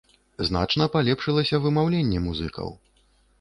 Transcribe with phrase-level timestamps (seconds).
[0.47, 2.73] Значна палепшылася вымаўленне музыкаў.